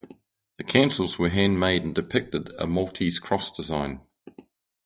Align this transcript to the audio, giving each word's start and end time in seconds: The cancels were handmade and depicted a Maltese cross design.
The 0.57 0.63
cancels 0.63 1.19
were 1.19 1.29
handmade 1.29 1.83
and 1.83 1.93
depicted 1.93 2.51
a 2.57 2.65
Maltese 2.65 3.19
cross 3.19 3.51
design. 3.55 4.01